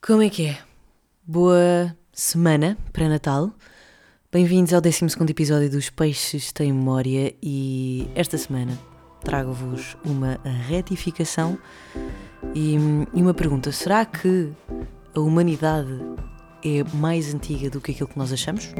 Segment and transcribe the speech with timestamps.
[0.00, 0.58] Como é que é?
[1.26, 3.50] Boa semana para Natal.
[4.30, 8.78] Bem-vindos ao 12 episódio dos Peixes Têm Memória e esta semana
[9.24, 10.38] trago-vos uma
[10.68, 11.58] retificação
[12.54, 12.76] e,
[13.12, 14.52] e uma pergunta: será que
[15.14, 16.00] a humanidade
[16.64, 18.72] é mais antiga do que aquilo que nós achamos?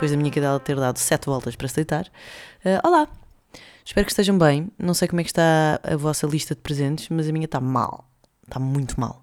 [0.00, 2.06] Depois da minha cadela ter dado sete voltas para se deitar.
[2.64, 3.06] Uh, olá!
[3.84, 4.70] Espero que estejam bem.
[4.78, 7.60] Não sei como é que está a vossa lista de presentes, mas a minha está
[7.60, 8.10] mal.
[8.42, 9.22] Está muito mal.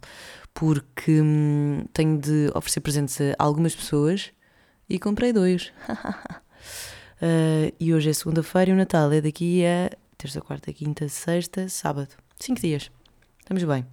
[0.54, 4.32] Porque hum, tenho de oferecer presentes a algumas pessoas
[4.88, 5.74] e comprei dois.
[5.90, 11.68] uh, e hoje é segunda-feira e o Natal é daqui a terça, quarta, quinta, sexta,
[11.70, 12.10] sábado.
[12.40, 12.92] Cinco dias.
[13.40, 13.84] Estamos bem.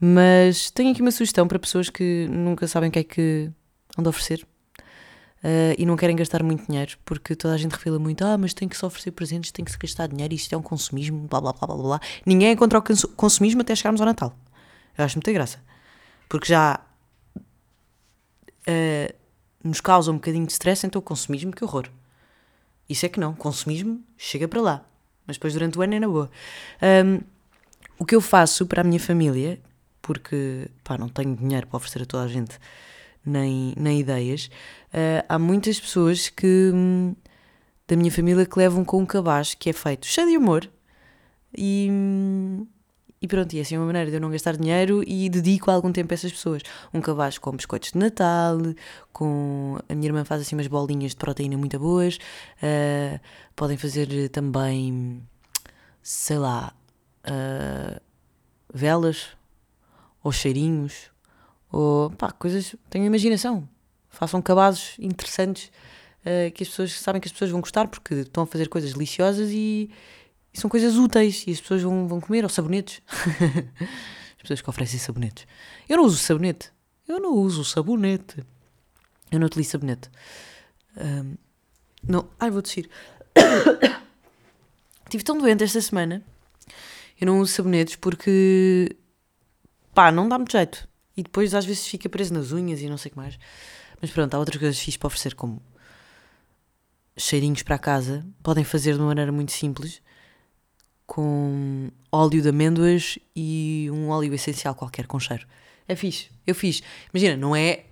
[0.00, 3.52] Mas tenho aqui uma sugestão para pessoas que nunca sabem o que é que
[3.96, 4.44] onde oferecer
[5.42, 8.52] Uh, e não querem gastar muito dinheiro, porque toda a gente refila muito, ah, mas
[8.52, 11.40] tem que se oferecer presentes, tem que se gastar dinheiro, isto é um consumismo, blá
[11.40, 12.00] blá blá blá blá.
[12.26, 12.82] Ninguém encontra o
[13.16, 14.36] consumismo até chegarmos ao Natal.
[14.98, 15.58] Eu acho muita graça.
[16.28, 16.78] Porque já
[18.68, 19.14] uh,
[19.64, 21.88] nos causa um bocadinho de stress, então o consumismo, que horror.
[22.86, 24.84] Isso é que não, consumismo chega para lá.
[25.26, 26.30] Mas depois durante o ano é na boa.
[26.82, 27.20] Um,
[27.98, 29.58] o que eu faço para a minha família,
[30.02, 32.58] porque pá, não tenho dinheiro para oferecer a toda a gente
[33.24, 34.46] nem, nem ideias.
[34.92, 37.14] Uh, há muitas pessoas que hum,
[37.86, 40.70] da minha família que levam com um cabaz que é feito cheio de amor
[41.56, 42.66] e, hum,
[43.20, 45.92] e pronto, e é assim uma maneira de eu não gastar dinheiro e dedico algum
[45.92, 46.62] tempo a essas pessoas.
[46.94, 48.58] Um cabaz com biscoitos de Natal,
[49.12, 52.16] com a minha irmã faz assim umas bolinhas de proteína muito boas,
[52.62, 53.20] uh,
[53.54, 55.22] podem fazer também,
[56.02, 56.72] sei lá,
[57.26, 58.00] uh,
[58.72, 59.28] velas
[60.22, 61.09] ou cheirinhos
[61.70, 62.74] ou pá, coisas.
[62.88, 63.68] Tenham imaginação.
[64.08, 65.70] Façam cabazes interessantes
[66.20, 68.92] uh, que as pessoas sabem que as pessoas vão gostar porque estão a fazer coisas
[68.92, 69.90] deliciosas e,
[70.52, 73.02] e são coisas úteis e as pessoas vão, vão comer, ou sabonetes.
[74.36, 75.46] as pessoas que oferecem sabonetes.
[75.88, 76.72] Eu não uso sabonete.
[77.06, 78.44] Eu não uso sabonete.
[79.30, 80.10] Eu não utilizo sabonete.
[80.96, 81.36] Um,
[82.02, 82.28] não.
[82.38, 82.88] Ai, vou descer.
[85.04, 86.24] Estive tão doente esta semana.
[87.20, 88.96] Eu não uso sabonetes porque.
[89.94, 90.88] pá, não dá muito jeito.
[91.16, 93.38] E depois às vezes fica preso nas unhas e não sei o que mais.
[94.00, 95.62] Mas pronto, há outras coisas fixe para oferecer, como
[97.16, 98.24] cheirinhos para casa.
[98.42, 100.00] Podem fazer de uma maneira muito simples,
[101.06, 105.46] com óleo de amêndoas e um óleo essencial qualquer com cheiro.
[105.86, 106.30] É fixe.
[106.46, 106.82] Eu fiz.
[107.12, 107.84] Imagina, não é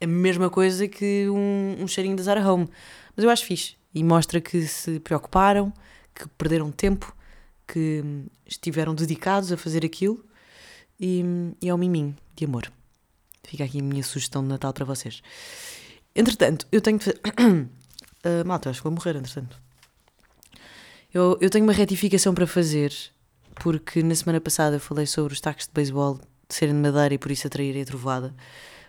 [0.00, 2.68] a mesma coisa que um, um cheirinho da Zara Home.
[3.16, 3.76] Mas eu acho fixe.
[3.94, 5.72] E mostra que se preocuparam,
[6.14, 7.16] que perderam tempo,
[7.66, 8.04] que
[8.46, 10.24] estiveram dedicados a fazer aquilo
[11.00, 11.24] e,
[11.60, 12.70] e é um miminho de amor.
[13.42, 15.22] Fica aqui a minha sugestão de Natal para vocês.
[16.14, 17.20] Entretanto, eu tenho de fazer.
[17.28, 19.60] uh, malta, acho que vou morrer, entretanto.
[21.12, 22.92] Eu, eu tenho uma retificação para fazer,
[23.56, 27.18] porque na semana passada eu falei sobre os tacos de beisebol serem de madeira e
[27.18, 28.34] por isso atraírem a trovada.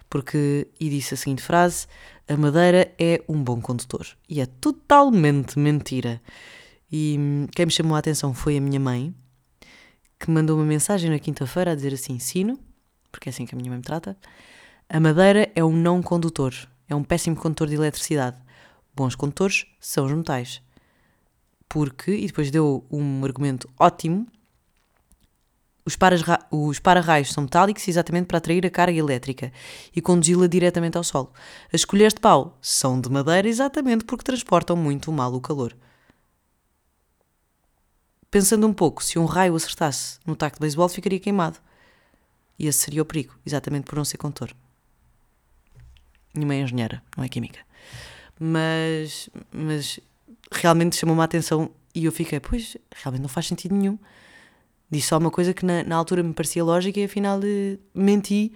[0.10, 1.88] Porque, e disse a seguinte frase:
[2.28, 4.08] A madeira é um bom condutor.
[4.30, 6.22] E é totalmente mentira.
[6.92, 9.14] E hum, quem me chamou a atenção foi a minha mãe,
[10.20, 12.60] que mandou uma mensagem na quinta-feira a dizer assim: Sino,
[13.12, 14.18] porque é assim que a minha mãe me trata,
[14.88, 16.54] a madeira é um não condutor,
[16.88, 18.38] é um péssimo condutor de eletricidade.
[18.96, 20.62] Bons condutores são os metais.
[21.68, 24.28] Porque, e depois deu um argumento ótimo,
[25.86, 25.98] os,
[26.52, 29.52] os para-raios são metálicos exatamente para atrair a carga elétrica
[29.96, 31.32] e conduzi-la diretamente ao solo.
[31.72, 35.76] As colheres de pau são de madeira exatamente porque transportam muito mal o calor.
[38.36, 41.58] Pensando um pouco, se um raio acertasse no taco de beisebol, ficaria queimado.
[42.60, 44.54] E esse seria o perigo, exatamente por não ser condutor.
[46.34, 47.62] Minha mãe é engenheira, não é química.
[48.38, 50.02] Mas, mas
[50.52, 53.98] realmente chamou-me a atenção e eu fiquei, pois, realmente não faz sentido nenhum.
[54.92, 58.52] Disse só uma coisa que na, na altura me parecia lógica e afinal eh, menti,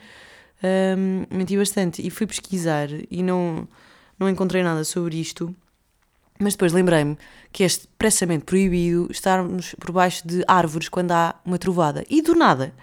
[0.61, 2.05] um, menti bastante.
[2.05, 3.65] E fui pesquisar e não,
[4.19, 5.55] não encontrei nada sobre isto.
[6.41, 7.17] Mas depois lembrei-me
[7.51, 12.05] que é expressamente proibido estarmos por baixo de árvores quando há uma trovada.
[12.09, 12.73] E do nada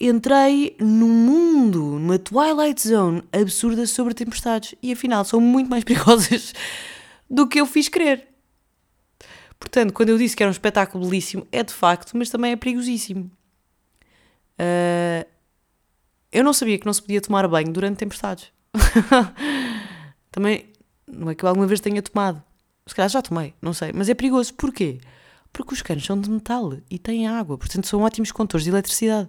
[0.00, 4.74] entrei num mundo, numa Twilight Zone absurda sobre tempestades.
[4.82, 6.52] E afinal são muito mais perigosas
[7.30, 8.28] do que eu fiz crer.
[9.60, 12.56] Portanto, quando eu disse que era um espetáculo belíssimo, é de facto, mas também é
[12.56, 13.30] perigosíssimo.
[14.58, 15.24] Uh,
[16.32, 18.50] eu não sabia que não se podia tomar banho durante tempestades.
[20.32, 20.66] também
[21.06, 22.42] não é que eu alguma vez tenha tomado.
[22.86, 23.92] Se calhar já tomei, não sei.
[23.94, 24.54] Mas é perigoso.
[24.54, 25.00] Porquê?
[25.52, 29.28] Porque os canos são de metal e têm água, portanto são ótimos condutores de eletricidade.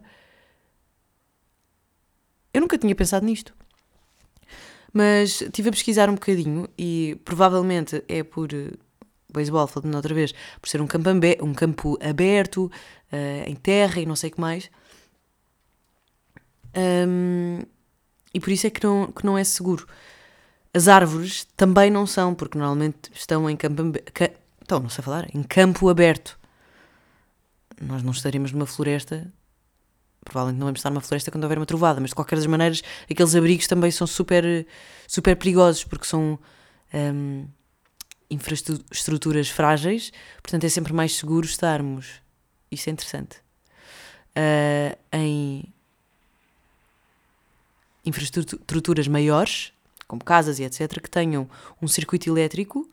[2.53, 3.53] Eu nunca tinha pensado nisto.
[4.93, 8.77] Mas estive a pesquisar um bocadinho e provavelmente é por uh,
[9.33, 11.09] beisebol, falando outra vez, por ser um campo,
[11.41, 12.71] um campo aberto,
[13.11, 14.69] uh, em terra e não sei o que mais.
[16.75, 17.61] Um,
[18.33, 19.87] e por isso é que não, que não é seguro.
[20.73, 23.83] As árvores também não são, porque normalmente estão em campo,
[24.59, 26.39] estão, não sei falar, em campo aberto.
[27.79, 29.31] Nós não estaremos numa floresta,
[30.23, 32.81] provavelmente não vamos estar numa floresta quando houver uma trovada, mas de qualquer das maneiras,
[33.09, 34.65] aqueles abrigos também são super,
[35.07, 36.39] super perigosos, porque são
[36.93, 37.45] um,
[38.29, 40.11] infraestruturas frágeis,
[40.41, 42.21] portanto é sempre mais seguro estarmos,
[42.71, 43.37] isso é interessante,
[44.37, 45.65] uh, em
[48.05, 49.72] infraestruturas maiores,
[50.13, 51.49] como casas e etc., que tenham
[51.81, 52.87] um circuito elétrico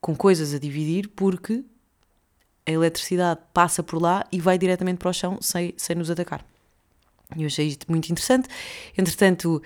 [0.00, 1.64] com coisas a dividir, porque
[2.64, 6.46] a eletricidade passa por lá e vai diretamente para o chão sem, sem nos atacar.
[7.36, 8.48] Eu achei isto muito interessante.
[8.96, 9.60] Entretanto,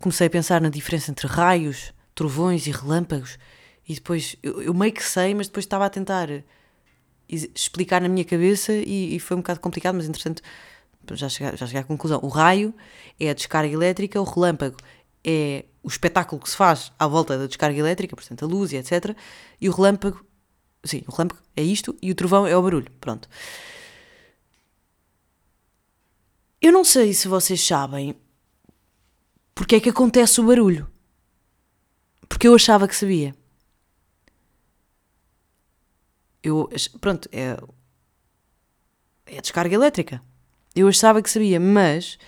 [0.00, 3.38] comecei a pensar na diferença entre raios, trovões e relâmpagos,
[3.88, 6.28] e depois eu, eu meio que sei, mas depois estava a tentar
[7.28, 10.42] explicar na minha cabeça e, e foi um bocado complicado, mas entretanto
[11.12, 12.18] já cheguei, já cheguei à conclusão.
[12.22, 12.74] O raio
[13.18, 14.76] é a descarga elétrica, o relâmpago
[15.24, 18.76] é o espetáculo que se faz à volta da descarga elétrica, portanto a luz e
[18.76, 19.16] etc.
[19.60, 20.24] E o relâmpago,
[20.84, 22.90] sim, o relâmpago é isto e o trovão é o barulho.
[23.00, 23.28] Pronto.
[26.60, 28.14] Eu não sei se vocês sabem
[29.54, 30.88] porque é que acontece o barulho.
[32.28, 33.34] Porque eu achava que sabia.
[36.42, 36.68] Eu,
[37.00, 37.56] pronto, é,
[39.26, 40.22] é a descarga elétrica.
[40.74, 42.18] Eu achava que sabia, mas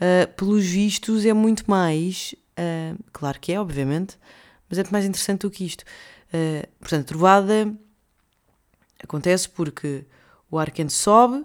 [0.00, 2.34] uh, pelos vistos é muito mais.
[2.58, 4.18] Uh, claro que é, obviamente,
[4.68, 5.82] mas é muito mais interessante do que isto.
[6.32, 7.72] Uh, portanto, trovada
[9.02, 10.04] acontece porque
[10.50, 11.44] o ar quente sobe,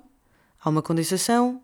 [0.59, 1.61] há uma condensação,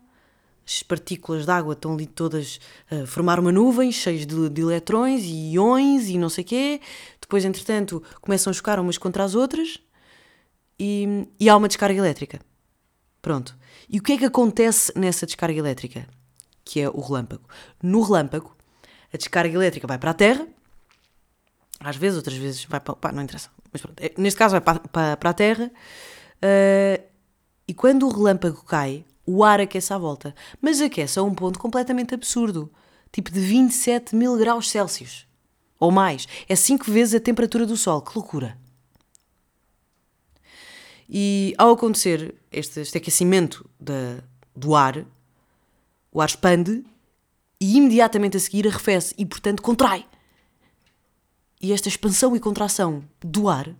[0.64, 2.60] as partículas de água estão ali todas
[2.90, 6.80] a formar uma nuvem cheia de, de eletrões e iões e não sei o quê.
[7.20, 9.78] Depois, entretanto, começam a chocar umas contra as outras
[10.78, 12.40] e, e há uma descarga elétrica.
[13.20, 13.56] Pronto.
[13.88, 16.06] E o que é que acontece nessa descarga elétrica?
[16.72, 17.46] Que é o relâmpago.
[17.82, 18.56] No relâmpago,
[19.12, 20.48] a descarga elétrica vai para a Terra,
[21.78, 22.96] às vezes, outras vezes vai para.
[22.96, 23.50] Pá, não interessa.
[23.70, 27.04] Mas pronto, é, neste caso vai para, para, para a Terra, uh,
[27.68, 30.34] e quando o relâmpago cai, o ar aquece à volta.
[30.62, 32.72] Mas aquece a um ponto completamente absurdo
[33.10, 35.26] tipo de 27 mil graus Celsius.
[35.78, 36.26] Ou mais.
[36.48, 38.00] É 5 vezes a temperatura do Sol.
[38.00, 38.56] Que loucura!
[41.06, 43.68] E ao acontecer este, este aquecimento
[44.56, 45.04] do ar,
[46.12, 46.84] o ar expande
[47.60, 50.04] e imediatamente a seguir arrefece e, portanto, contrai.
[51.60, 53.74] E esta expansão e contração do ar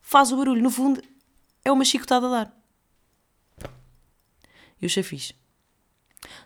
[0.00, 0.62] faz o barulho.
[0.62, 1.02] No fundo,
[1.64, 2.56] é uma chicotada de ar.
[4.80, 5.32] E o chafis.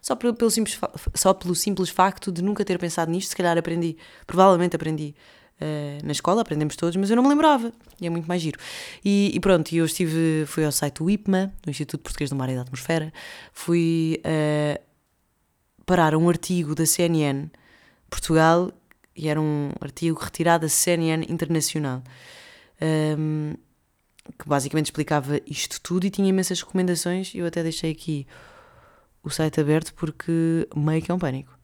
[0.00, 0.78] Só pelo, simples,
[1.14, 3.96] só pelo simples facto de nunca ter pensado nisto, se calhar aprendi,
[4.26, 5.14] provavelmente aprendi
[5.60, 7.72] uh, na escola, aprendemos todos, mas eu não me lembrava.
[8.00, 8.58] E é muito mais giro.
[9.04, 12.48] E, e pronto, eu estive, fui ao site do IPMA, do Instituto Português do Mar
[12.48, 13.12] e da Atmosfera,
[13.52, 14.89] fui uh,
[15.90, 17.48] parar um artigo da CNN
[18.08, 18.70] Portugal,
[19.16, 22.00] e era um artigo retirado da CNN Internacional.
[23.19, 23.54] Um,
[24.38, 27.34] que basicamente explicava isto tudo e tinha imensas recomendações.
[27.34, 28.25] Eu até deixei aqui
[29.20, 31.58] o site aberto porque meio que é um pânico.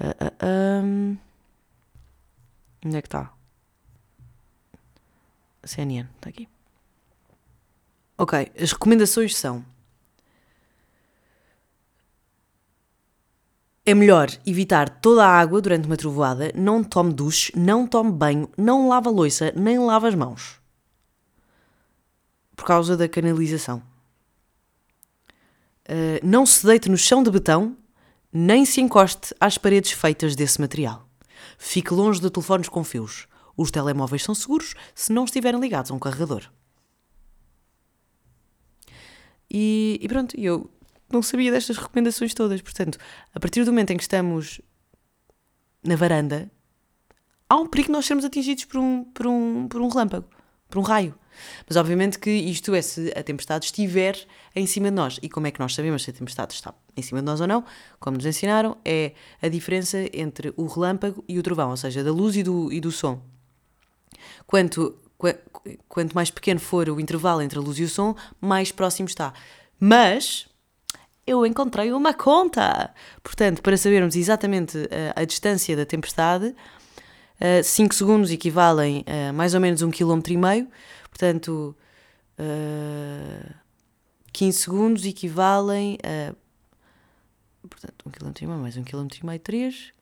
[0.00, 1.18] Uh, uh, um...
[2.82, 3.30] Onde é que está?
[5.64, 6.48] CNN, está aqui.
[8.16, 9.62] Ok, as recomendações são.
[13.86, 18.48] É melhor evitar toda a água durante uma trovoada, não tome duche, não tome banho,
[18.56, 20.58] não lava louça, nem lava as mãos.
[22.56, 23.82] Por causa da canalização.
[25.86, 27.76] Uh, não se deite no chão de betão,
[28.32, 31.06] nem se encoste às paredes feitas desse material.
[31.58, 33.28] Fique longe de telefones com fios.
[33.54, 36.50] Os telemóveis são seguros se não estiverem ligados a um carregador.
[39.50, 40.70] E, e pronto, eu
[41.12, 42.60] não sabia destas recomendações todas.
[42.60, 42.98] Portanto,
[43.34, 44.60] a partir do momento em que estamos
[45.82, 46.50] na varanda,
[47.48, 50.28] há um perigo de nós sermos atingidos por um, por um, por um relâmpago,
[50.68, 51.14] por um raio.
[51.68, 54.16] Mas obviamente que isto é se a tempestade estiver
[54.54, 55.18] em cima de nós.
[55.22, 57.46] E como é que nós sabemos se a tempestade está em cima de nós ou
[57.46, 57.64] não?
[57.98, 62.12] Como nos ensinaram, é a diferença entre o relâmpago e o trovão, ou seja, da
[62.12, 63.20] luz e do, e do som.
[64.46, 64.96] Quanto,
[65.88, 69.32] quanto mais pequeno for o intervalo entre a luz e o som, mais próximo está.
[69.78, 70.46] Mas
[71.26, 72.92] eu encontrei uma conta!
[73.22, 74.78] Portanto, para sabermos exatamente
[75.16, 76.54] a, a distância da tempestade,
[77.62, 80.68] 5 uh, segundos equivalem a mais ou menos um quilómetro e meio,
[81.14, 81.76] Portanto,
[82.40, 83.54] uh,
[84.32, 86.34] 15 segundos equivalem a.
[87.68, 89.92] Portanto, 1 km e meio mais 1 km e meio, 3,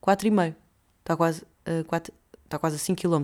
[0.00, 0.56] 4 e meio.
[1.00, 1.42] está quase,
[1.86, 2.14] 4,
[2.44, 3.22] está quase a 5 km.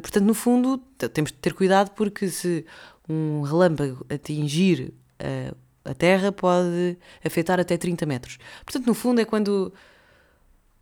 [0.00, 0.78] Portanto, no fundo,
[1.12, 2.64] temos de ter cuidado porque se
[3.08, 5.54] um relâmpago atingir uh,
[5.84, 8.38] a Terra pode afetar até 30 metros.
[8.64, 9.72] Portanto, no fundo, é quando,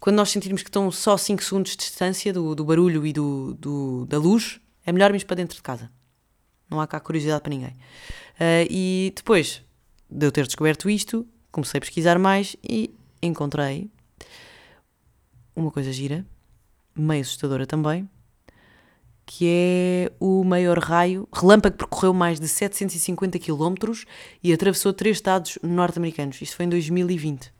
[0.00, 3.55] quando nós sentirmos que estão só 5 segundos de distância do, do barulho e do,
[3.55, 5.90] do, da luz, é melhor irmos para dentro de casa.
[6.69, 7.73] Não há cá curiosidade para ninguém.
[8.35, 9.62] Uh, e depois
[10.11, 13.90] de eu ter descoberto isto, comecei a pesquisar mais e encontrei
[15.55, 16.25] uma coisa gira,
[16.95, 18.09] meio assustadora também,
[19.30, 21.28] que é o maior raio.
[21.30, 23.75] Relâmpago percorreu mais de 750 km
[24.42, 26.40] e atravessou três estados norte-americanos.
[26.40, 27.52] Isto foi em 2020.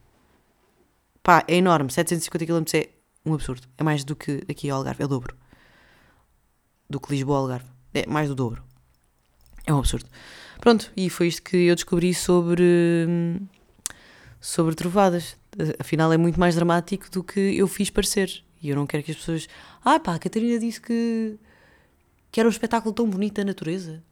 [1.23, 1.93] Pá, é enorme.
[1.93, 2.89] 750 km é
[3.23, 3.69] um absurdo.
[3.77, 5.03] É mais do que aqui ao Algarve.
[5.03, 5.37] É o dobro.
[6.89, 7.67] Do que Lisboa ao Algarve.
[7.93, 8.65] É mais do dobro.
[9.67, 10.09] É um absurdo.
[10.63, 12.65] Pronto, e foi isto que eu descobri sobre.
[14.41, 15.37] sobre trovadas.
[15.79, 18.43] Afinal, é muito mais dramático do que eu fiz parecer.
[18.63, 19.47] E eu não quero que as pessoas.
[19.85, 21.39] Ah, pá, a Catarina disse que
[22.31, 24.03] que era um espetáculo tão bonito da natureza.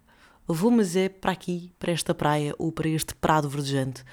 [0.46, 4.04] Vou, mas é para aqui, para esta praia ou para este prado verdejante,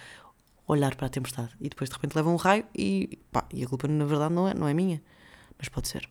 [0.67, 1.51] olhar para a tempestade.
[1.59, 4.47] E depois de repente leva um raio e pá, e a culpa na verdade não
[4.47, 5.01] é, não é minha,
[5.57, 6.09] mas pode ser.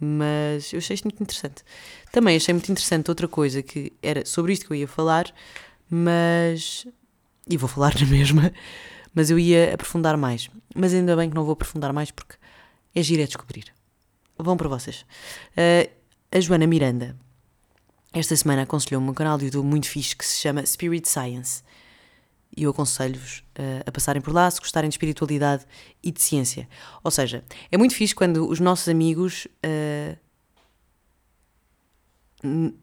[0.00, 1.64] Mas eu achei isto muito interessante.
[2.12, 5.32] Também achei muito interessante outra coisa que era sobre isto que eu ia falar,
[5.90, 6.86] mas.
[7.48, 8.52] E vou falar na mesma,
[9.14, 10.48] mas eu ia aprofundar mais.
[10.74, 12.36] Mas ainda bem que não vou aprofundar mais porque
[12.94, 13.72] é giro é descobrir.
[14.36, 15.04] Vão para vocês.
[15.52, 15.97] Uh,
[16.30, 17.16] a Joana Miranda,
[18.12, 21.62] esta semana aconselhou-me um canal de YouTube muito fixe que se chama Spirit Science.
[22.56, 25.64] E eu aconselho-vos uh, a passarem por lá se gostarem de espiritualidade
[26.02, 26.68] e de ciência.
[27.02, 30.18] Ou seja, é muito fixe quando os nossos amigos uh,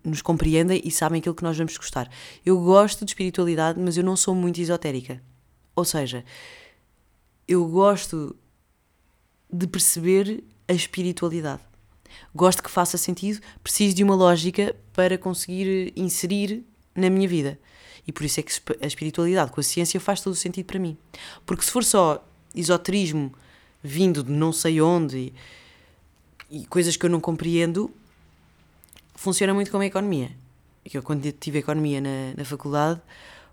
[0.03, 2.09] nos compreendem e sabem aquilo que nós vamos gostar.
[2.45, 5.21] Eu gosto de espiritualidade, mas eu não sou muito esotérica.
[5.75, 6.23] Ou seja,
[7.47, 8.35] eu gosto
[9.51, 11.61] de perceber a espiritualidade
[12.33, 16.63] gosto que faça sentido, preciso de uma lógica para conseguir inserir
[16.95, 17.59] na minha vida.
[18.07, 20.79] E por isso é que a espiritualidade com a ciência faz todo o sentido para
[20.79, 20.97] mim.
[21.45, 23.33] Porque se for só esoterismo
[23.81, 25.33] vindo de não sei onde
[26.51, 27.91] e, e coisas que eu não compreendo,
[29.15, 30.31] funciona muito como a economia.
[30.93, 33.01] Eu, quando tive economia na, na faculdade,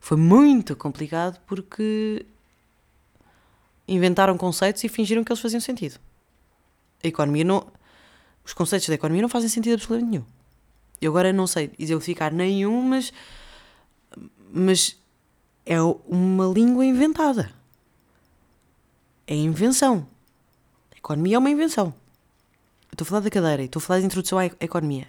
[0.00, 2.26] foi muito complicado porque
[3.88, 5.98] inventaram conceitos e fingiram que eles faziam sentido.
[7.02, 7.66] A economia não
[8.44, 10.24] os conceitos da economia não fazem sentido absolutamente nenhum.
[11.00, 13.12] Eu agora não sei exemplificar nenhum, mas,
[14.52, 14.96] mas
[15.66, 17.50] é uma língua inventada.
[19.26, 20.06] É invenção.
[20.92, 21.94] A economia é uma invenção.
[22.90, 25.08] Eu estou a falar da cadeira, estou a falar de introdução à economia.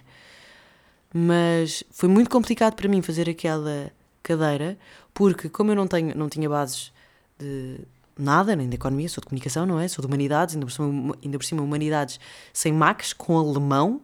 [1.12, 4.78] Mas foi muito complicado para mim fazer aquela cadeira,
[5.12, 6.92] porque como eu não, tenho, não tinha bases
[7.38, 7.80] de,
[8.18, 9.88] nada, nem de economia, sou de comunicação, não é?
[9.88, 12.20] Sou de humanidades, ainda por cima, ainda por cima humanidades
[12.52, 14.00] sem max, com alemão.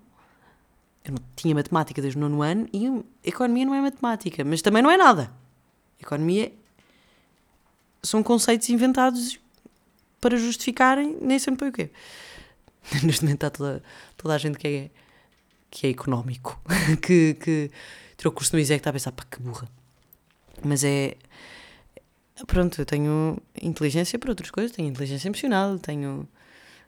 [1.05, 4.83] Eu não tinha matemática desde o nono ano e economia não é matemática, mas também
[4.83, 5.33] não é nada.
[6.01, 6.53] Economia
[8.03, 9.39] são conceitos inventados
[10.21, 11.91] para justificarem nem sempre o quê.
[13.03, 13.83] Neste momento está toda,
[14.17, 14.91] toda a gente que é,
[15.71, 16.61] que é económico,
[17.01, 17.71] que, que
[18.17, 19.69] tirou curso no ISEC está a pensar, pá, que burra.
[20.63, 21.17] Mas é,
[22.47, 26.29] Pronto, eu tenho inteligência para outras coisas, tenho inteligência emocional, tenho.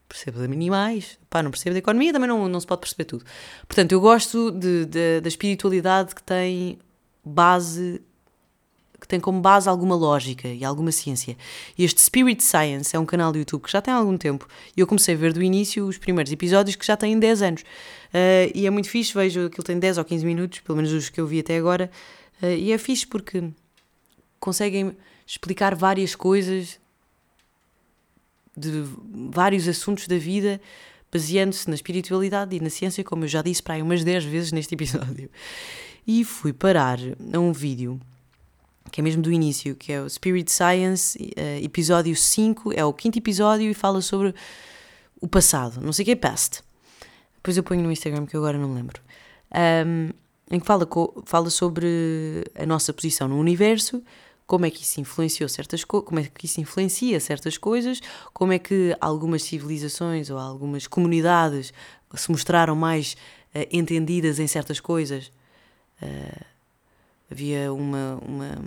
[0.09, 3.25] percebo de animais, pá, não percebo da economia, também não, não se pode perceber tudo.
[3.67, 6.79] Portanto, eu gosto de, de, da espiritualidade que tem
[7.25, 8.01] base
[9.03, 11.37] que tem como base alguma lógica e alguma ciência.
[11.77, 14.81] E este Spirit Science é um canal do YouTube que já tem algum tempo e
[14.81, 17.63] eu comecei a ver do início os primeiros episódios que já têm 10 anos.
[17.63, 21.11] Uh, e é muito fixe, vejo ele tem 10 ou 15 minutos, pelo menos os
[21.11, 21.91] que eu vi até agora,
[22.41, 23.51] uh, e é fixe porque
[24.39, 26.81] conseguem explicar várias coisas
[28.57, 28.85] de
[29.31, 30.61] vários assuntos da vida,
[31.11, 34.53] baseando-se na espiritualidade e na ciência, como eu já disse para aí umas 10 vezes
[34.53, 35.31] neste episódio.
[36.07, 36.99] E fui parar
[37.33, 38.01] a um vídeo
[38.91, 42.93] que é mesmo do início, que é o Spirit Science, uh, episódio 5, é o
[42.93, 44.35] quinto episódio e fala sobre
[45.21, 46.63] o passado, não sei o que é past.
[47.37, 49.01] Depois eu ponho no Instagram que eu agora não lembro.
[49.87, 50.11] Um,
[50.51, 50.87] em que fala,
[51.25, 54.03] fala sobre a nossa posição no universo,
[54.53, 58.03] como é que isso influenciou certas como é que isso influencia certas coisas,
[58.35, 61.73] como é que algumas civilizações ou algumas comunidades
[62.15, 63.17] se mostraram mais
[63.55, 65.33] uh, entendidas em certas coisas.
[66.03, 66.45] Uh,
[67.31, 68.59] havia uma, uma,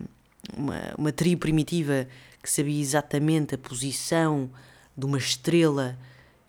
[0.57, 2.07] uma, uma tribo primitiva
[2.41, 4.49] que sabia exatamente a posição
[4.97, 5.95] de uma estrela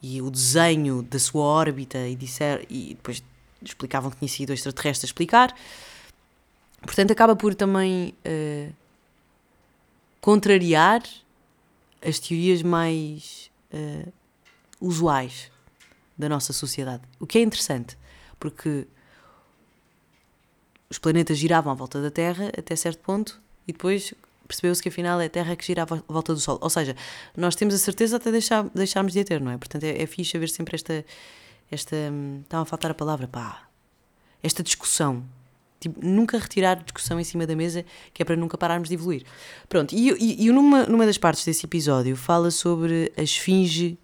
[0.00, 3.22] e o desenho da sua órbita e, disser, e depois
[3.62, 5.54] explicavam que tinha sido extraterrestre a explicar.
[6.80, 8.85] Portanto, acaba por também uh,
[10.26, 11.04] contrariar
[12.04, 14.12] as teorias mais uh,
[14.80, 15.52] usuais
[16.18, 17.04] da nossa sociedade.
[17.20, 17.96] O que é interessante,
[18.40, 18.88] porque
[20.90, 24.14] os planetas giravam à volta da Terra até certo ponto e depois
[24.48, 26.58] percebeu-se que afinal é a Terra que gira à volta do Sol.
[26.60, 26.96] Ou seja,
[27.36, 29.56] nós temos a certeza até deixar, deixarmos de a ter, não é?
[29.56, 31.04] Portanto, é, é fixe haver sempre esta.
[31.70, 33.68] esta hum, estava a faltar a palavra, pá.
[34.42, 35.22] Esta discussão.
[35.78, 39.24] Tipo, nunca retirar discussão em cima da mesa, que é para nunca pararmos de evoluir.
[39.68, 43.98] Pronto, e, e, e numa, numa das partes desse episódio fala sobre a esfinge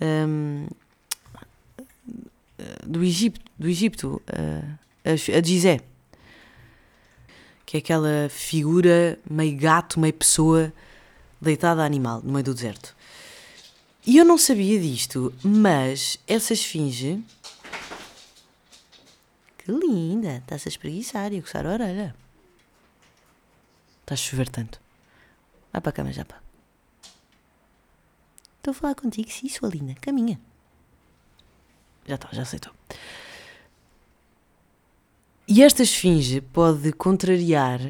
[0.00, 0.66] um,
[2.86, 5.80] do Egito, do Egito a, a Gizé
[7.70, 10.72] que é aquela figura meio gato, meio pessoa
[11.40, 12.96] deitada a animal no meio do deserto.
[14.04, 17.22] E eu não sabia disto, mas essa esfinge.
[19.62, 20.38] Que linda!
[20.38, 22.16] Está-se a espreguiçar e a coçar a orelha.
[24.00, 24.80] Está a chover tanto.
[25.70, 26.40] Vai para a cama já, pá.
[28.56, 29.94] Estou a falar contigo, sim, sua linda.
[30.00, 30.40] Caminha.
[32.06, 32.72] Já está, já aceitou.
[35.46, 37.80] E esta esfinge pode contrariar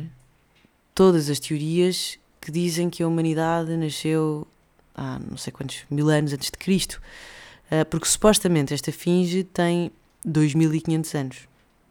[0.93, 4.47] todas as teorias que dizem que a humanidade nasceu
[4.93, 7.01] há não sei quantos mil anos antes de Cristo,
[7.71, 9.93] ah, porque supostamente esta esfinge tem
[10.25, 11.50] 2500 anos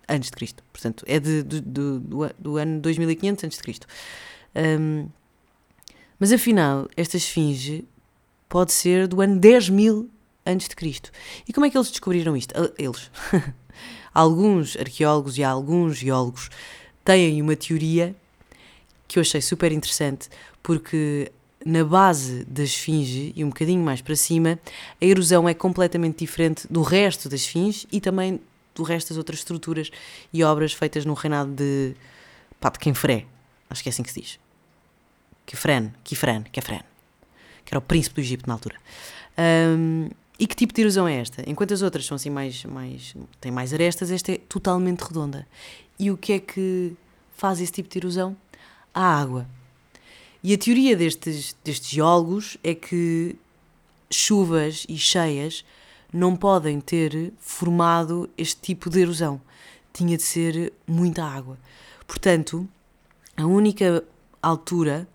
[0.09, 3.87] antes de Cristo, portanto é de, do, do, do ano 2500 antes de Cristo.
[4.55, 5.07] Um,
[6.19, 7.85] mas afinal, esta esfinge
[8.49, 10.09] pode ser do ano 10 mil
[10.45, 11.11] antes de Cristo.
[11.47, 12.53] E como é que eles descobriram isto?
[12.77, 13.09] Eles.
[14.13, 16.49] alguns arqueólogos e alguns geólogos
[17.05, 18.15] têm uma teoria
[19.07, 20.29] que eu achei super interessante,
[20.61, 21.31] porque
[21.65, 24.59] na base da esfinge e um bocadinho mais para cima,
[25.01, 28.39] a erosão é completamente diferente do resto da esfinge e também
[28.79, 29.91] do resto das outras estruturas
[30.33, 31.93] e obras feitas no reinado de,
[32.59, 33.25] pá, de Kenfré.
[33.69, 34.39] Acho que é assim que se diz.
[35.45, 36.81] Kefren, Kefren, Kefren,
[37.65, 38.77] que era o príncipe do Egito na altura.
[39.37, 40.09] Um,
[40.39, 41.43] e que tipo de erosão é esta?
[41.47, 45.45] Enquanto as outras são assim mais, mais têm mais arestas, esta é totalmente redonda.
[45.99, 46.95] E o que é que
[47.35, 48.37] faz esse tipo de erosão?
[48.93, 49.47] A água.
[50.41, 53.35] E a teoria destes, destes geólogos é que
[54.09, 55.65] chuvas e cheias
[56.11, 59.41] não podem ter formado este tipo de erosão.
[59.93, 61.57] Tinha de ser muita água.
[62.07, 62.67] Portanto,
[63.37, 64.03] a única
[64.41, 65.07] altura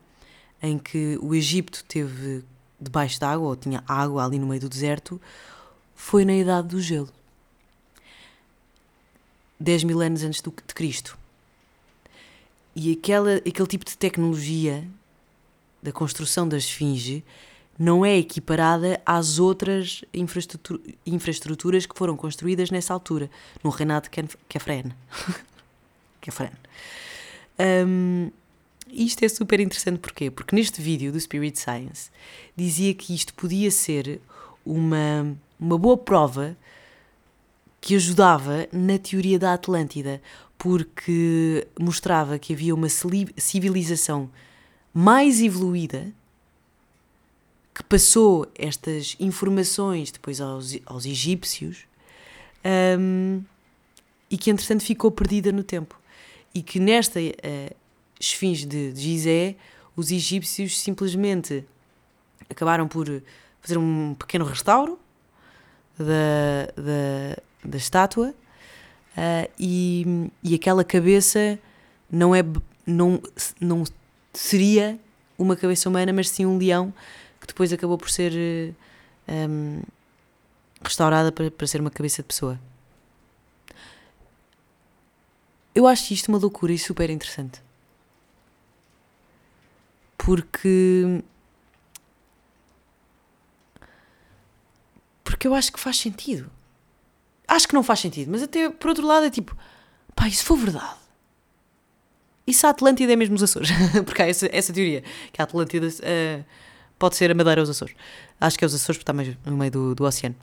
[0.62, 2.44] em que o Egito teve
[2.80, 5.20] debaixo d'água, ou tinha água ali no meio do deserto,
[5.94, 7.08] foi na idade do gelo.
[9.58, 11.16] 10 mil anos antes de Cristo.
[12.76, 14.86] E aquela, aquele tipo de tecnologia
[15.82, 17.24] da construção da esfinge
[17.78, 20.04] não é equiparada às outras
[21.04, 23.30] infraestruturas que foram construídas nessa altura,
[23.62, 24.92] no reinado de Kefren.
[26.20, 26.52] Kefren.
[27.58, 28.30] Um,
[28.90, 30.30] isto é super interessante porquê?
[30.30, 32.10] Porque neste vídeo do Spirit Science
[32.56, 34.20] dizia que isto podia ser
[34.64, 36.56] uma, uma boa prova
[37.80, 40.22] que ajudava na teoria da Atlântida,
[40.56, 44.30] porque mostrava que havia uma civilização
[44.92, 46.12] mais evoluída
[47.74, 51.86] que passou estas informações depois aos, aos egípcios
[52.98, 53.42] um,
[54.30, 55.98] e que entretanto ficou perdida no tempo.
[56.54, 57.76] E que nesta uh,
[58.18, 59.56] esfinge de, Gizé,
[59.96, 61.64] os egípcios simplesmente
[62.48, 63.06] acabaram por
[63.60, 64.98] fazer um pequeno restauro
[65.98, 71.58] da, da, da estátua uh, e, e aquela cabeça
[72.10, 72.44] não é
[72.86, 73.20] não,
[73.60, 73.82] não
[74.32, 74.98] seria
[75.36, 76.92] uma cabeça humana, mas sim um leão
[77.46, 78.32] que depois acabou por ser
[79.28, 79.82] um,
[80.82, 82.58] restaurada para, para ser uma cabeça de pessoa.
[85.74, 87.64] Eu acho isto uma loucura e super interessante
[90.24, 91.22] porque.
[95.22, 96.50] Porque eu acho que faz sentido.
[97.46, 99.56] Acho que não faz sentido, mas até por outro lado é tipo,
[100.16, 100.96] pá, isso for verdade.
[102.46, 103.68] Isso a Atlântida é mesmo os Açores.
[104.04, 105.02] porque há essa, essa teoria,
[105.32, 106.44] que a Atlântida uh,
[106.98, 107.94] pode ser a Madeira ou os Açores.
[108.40, 110.36] Acho que é os Açores porque está mais no meio do, do oceano.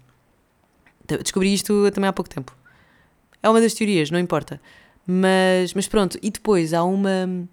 [1.22, 2.56] Descobri isto também há pouco tempo.
[3.44, 4.62] É uma das teorias, não importa.
[5.06, 7.48] Mas, mas pronto, e depois há uma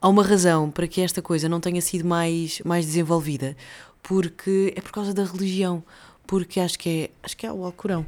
[0.00, 3.56] há uma razão para que esta coisa não tenha sido mais, mais desenvolvida,
[4.02, 5.82] porque é por causa da religião,
[6.26, 8.06] porque acho que é, acho que é o Alcorão.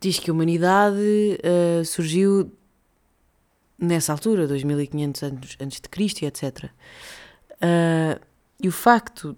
[0.00, 2.50] Diz que a humanidade uh, surgiu
[3.80, 6.64] nessa altura, 2500 anos antes de Cristo etc.
[6.64, 6.68] Uh,
[7.60, 8.20] eh,
[8.62, 9.36] e o facto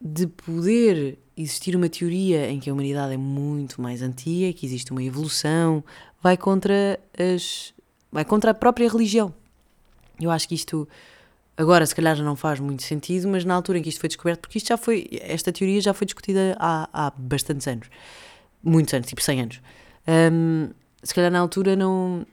[0.00, 4.92] de poder existir uma teoria em que a humanidade é muito mais antiga, que existe
[4.92, 5.82] uma evolução,
[6.22, 7.72] vai contra as
[8.10, 9.34] vai contra a própria religião.
[10.20, 10.88] Eu acho que isto
[11.58, 14.42] Agora, se calhar, não faz muito sentido, mas na altura em que isto foi descoberto,
[14.42, 17.88] porque isto já foi, esta teoria já foi discutida há, há bastantes anos,
[18.62, 19.60] muitos anos, tipo 100 anos.
[20.06, 20.70] Um,
[21.02, 22.24] se calhar na altura não,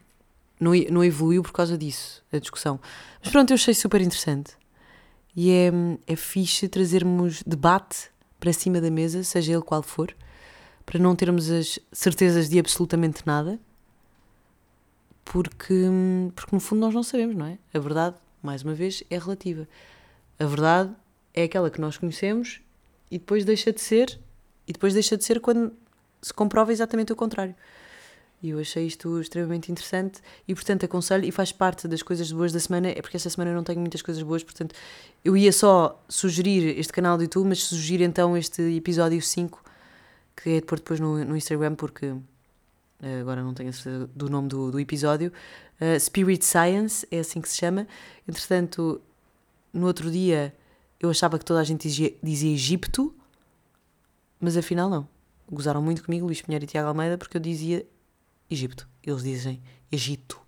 [0.59, 2.79] não, não evoluiu por causa disso, a discussão.
[3.21, 4.53] Mas pronto, eu achei super interessante.
[5.35, 5.71] E é,
[6.07, 10.15] é fixe trazermos debate para cima da mesa, seja ele qual for,
[10.85, 13.59] para não termos as certezas de absolutamente nada,
[15.25, 15.89] porque,
[16.35, 17.57] porque no fundo nós não sabemos, não é?
[17.73, 19.67] A verdade, mais uma vez, é relativa.
[20.39, 20.93] A verdade
[21.33, 22.61] é aquela que nós conhecemos
[23.09, 24.19] e depois deixa de ser,
[24.67, 25.73] e depois deixa de ser quando
[26.21, 27.55] se comprova exatamente o contrário.
[28.45, 32.53] E eu achei isto extremamente interessante e, portanto, aconselho e faz parte das coisas boas
[32.53, 32.89] da semana.
[32.89, 34.75] É porque esta semana eu não tenho muitas coisas boas, portanto,
[35.23, 39.63] eu ia só sugerir este canal do YouTube, mas sugiro então este episódio 5,
[40.35, 42.13] que é de pôr depois no, no Instagram, porque
[43.01, 45.33] eh, agora não tenho a certeza do nome do, do episódio.
[45.81, 47.87] Uh, Spirit Science, é assim que se chama.
[48.27, 49.01] Entretanto,
[49.73, 50.53] no outro dia
[50.99, 53.11] eu achava que toda a gente dizia, dizia Egipto,
[54.39, 55.07] mas afinal não.
[55.51, 57.83] Gozaram muito comigo, Luís Pinheiro e Tiago Almeida, porque eu dizia
[58.49, 58.87] Egito.
[59.03, 60.39] Eles dizem Egito.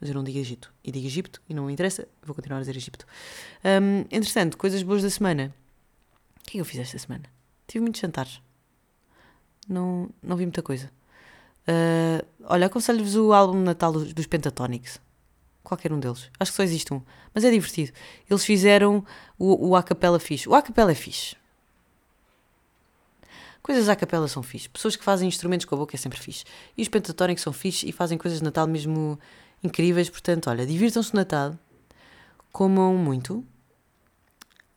[0.00, 0.72] Mas eu não digo Egito.
[0.82, 3.06] E digo Egito e não me interessa, vou continuar a dizer Egito.
[3.64, 5.54] Um, entretanto, coisas boas da semana.
[6.40, 7.24] O que é que eu fiz esta semana?
[7.66, 8.40] Tive muitos jantares.
[9.68, 10.90] Não, não vi muita coisa.
[11.68, 14.98] Uh, olha, aconselho-vos o álbum Natal dos, dos Pentatónicos.
[15.62, 16.30] Qualquer um deles.
[16.40, 17.02] Acho que só existe um.
[17.34, 17.92] Mas é divertido.
[18.30, 19.04] Eles fizeram
[19.38, 20.48] o, o Acapella fixe.
[20.48, 21.36] O Acapella é fixe.
[23.62, 24.68] Coisas à capela são fixe.
[24.68, 26.44] Pessoas que fazem instrumentos com a boca é sempre fixe.
[26.76, 29.18] E os pentatónicos são fixe e fazem coisas de Natal mesmo
[29.62, 30.08] incríveis.
[30.08, 31.58] Portanto, olha, divirtam-se no Natal.
[32.52, 33.44] Comam muito.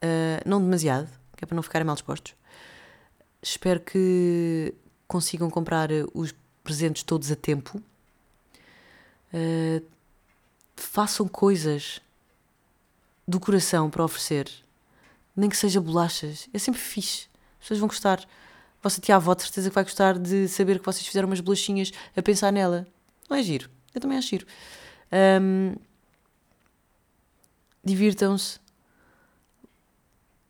[0.03, 2.33] Uh, não demasiado, que é para não ficarem mal dispostos.
[3.41, 4.73] Espero que
[5.07, 7.81] consigam comprar os presentes todos a tempo.
[9.33, 9.85] Uh,
[10.75, 12.01] façam coisas
[13.27, 14.49] do coração para oferecer.
[15.35, 16.49] Nem que seja bolachas.
[16.53, 17.29] É sempre fixe.
[17.53, 18.27] As pessoas vão gostar
[18.81, 22.21] vossa tia-avó de certeza que vai gostar de saber que vocês fizeram umas bolachinhas a
[22.21, 22.87] pensar nela.
[23.29, 23.69] Não é giro?
[23.93, 24.45] Eu também acho giro.
[25.41, 25.75] Um,
[27.83, 28.59] Divirtam-se.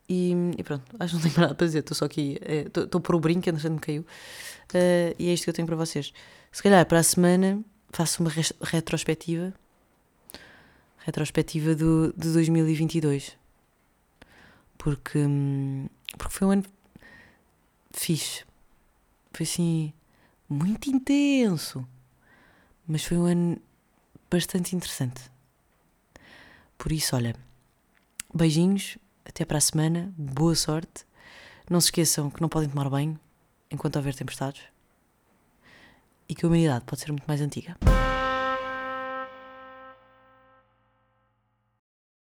[0.08, 1.80] E, e, pronto, acho que não tenho nada para dizer.
[1.80, 2.38] Estou só aqui.
[2.42, 4.02] Estou é, por o brinco, entretanto me caiu.
[4.02, 6.14] Uh, e é isto que eu tenho para vocês.
[6.52, 9.54] Se calhar para a semana faço uma retrospectiva.
[10.98, 13.38] Retrospectiva do, de 2022.
[14.78, 16.64] Porque, hum, porque foi um ano
[18.00, 18.44] fixe.
[19.32, 19.94] Foi assim,
[20.50, 21.88] muito intenso.
[22.88, 23.62] Mas foi um ano
[24.30, 25.32] bastante interessante.
[26.78, 27.36] Por isso, olha,
[28.34, 31.06] beijinhos, até para a semana, boa sorte.
[31.70, 33.20] Não se esqueçam que não podem tomar banho
[33.70, 34.64] enquanto houver tempestades
[36.28, 37.78] e que a humanidade pode ser muito mais antiga.